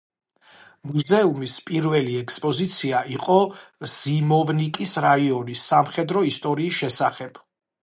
[0.91, 3.37] მუზეუმის პირველი ექსპოზიცია იყო
[3.93, 7.43] ზიმოვნიკის რაიონის სამხედრო ისტორიის შესახებ.